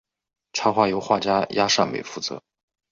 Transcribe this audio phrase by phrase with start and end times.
[0.53, 2.41] 插画由画家亚沙美负责。